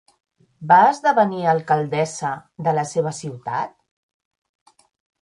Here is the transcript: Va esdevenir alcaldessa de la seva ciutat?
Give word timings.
Va 0.71 0.79
esdevenir 0.93 1.43
alcaldessa 1.53 2.33
de 2.69 2.75
la 2.81 2.89
seva 2.95 3.15
ciutat? 3.23 4.79